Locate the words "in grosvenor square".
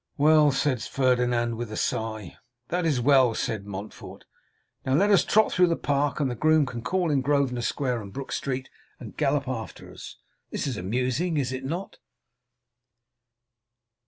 7.11-8.01